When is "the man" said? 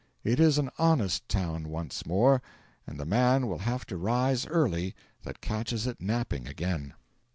2.99-3.45